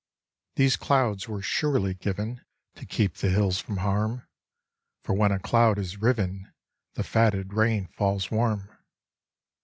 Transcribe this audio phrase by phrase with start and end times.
[0.55, 2.43] These clouds were surely given
[2.77, 4.27] To keep the hills from harm,
[5.03, 6.51] For when a cloud is riven
[6.95, 8.75] The fatted rain falls warm.